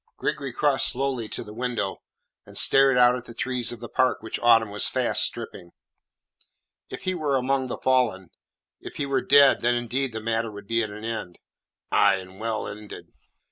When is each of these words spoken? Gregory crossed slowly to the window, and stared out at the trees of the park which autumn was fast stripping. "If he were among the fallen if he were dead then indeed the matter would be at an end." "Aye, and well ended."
Gregory 0.17 0.51
crossed 0.51 0.87
slowly 0.89 1.29
to 1.29 1.43
the 1.43 1.53
window, 1.53 2.01
and 2.43 2.57
stared 2.57 2.97
out 2.97 3.15
at 3.15 3.25
the 3.27 3.35
trees 3.35 3.71
of 3.71 3.79
the 3.81 3.87
park 3.87 4.23
which 4.23 4.39
autumn 4.39 4.71
was 4.71 4.89
fast 4.89 5.21
stripping. 5.21 5.73
"If 6.89 7.03
he 7.03 7.13
were 7.13 7.35
among 7.37 7.67
the 7.67 7.77
fallen 7.77 8.31
if 8.79 8.95
he 8.95 9.05
were 9.05 9.21
dead 9.21 9.61
then 9.61 9.75
indeed 9.75 10.11
the 10.11 10.19
matter 10.19 10.49
would 10.49 10.65
be 10.65 10.81
at 10.81 10.89
an 10.89 11.05
end." 11.05 11.37
"Aye, 11.91 12.15
and 12.15 12.39
well 12.39 12.67
ended." 12.67 13.09